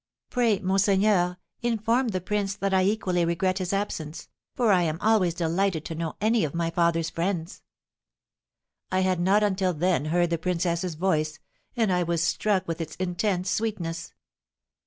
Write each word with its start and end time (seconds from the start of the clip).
"Pray, 0.31 0.57
monseigneur, 0.57 1.37
inform 1.61 2.07
the 2.07 2.19
prince 2.19 2.55
that 2.55 2.73
I 2.73 2.81
equally 2.81 3.23
regret 3.23 3.59
his 3.59 3.71
absence, 3.71 4.29
for 4.55 4.71
I 4.71 4.81
am 4.81 4.97
always 4.99 5.35
delighted 5.35 5.85
to 5.85 5.93
know 5.93 6.15
any 6.19 6.43
of 6.43 6.55
my 6.55 6.71
father's 6.71 7.11
friends." 7.11 7.61
I 8.91 9.01
had 9.01 9.19
not 9.19 9.43
until 9.43 9.75
then 9.75 10.05
heard 10.05 10.31
the 10.31 10.39
princess's 10.39 10.95
voice, 10.95 11.37
and 11.75 11.93
I 11.93 12.01
was 12.01 12.23
struck 12.23 12.67
with 12.67 12.81
its 12.81 12.95
intense 12.95 13.51
sweetness. 13.51 14.15